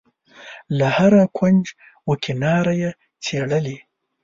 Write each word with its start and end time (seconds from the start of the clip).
له 0.77 0.87
هره 0.97 1.23
کونج 1.37 1.65
و 2.09 2.11
کناره 2.23 2.73
یې 2.81 2.91
څېړلې. 3.23 3.77